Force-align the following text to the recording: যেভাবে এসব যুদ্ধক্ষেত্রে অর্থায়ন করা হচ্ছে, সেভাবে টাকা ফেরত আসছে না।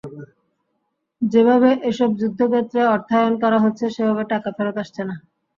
যেভাবে 1.21 1.69
এসব 1.89 2.09
যুদ্ধক্ষেত্রে 2.19 2.81
অর্থায়ন 2.93 3.33
করা 3.43 3.57
হচ্ছে, 3.59 3.85
সেভাবে 3.95 4.23
টাকা 4.33 4.49
ফেরত 4.57 4.75
আসছে 4.83 5.01
না। 5.09 5.15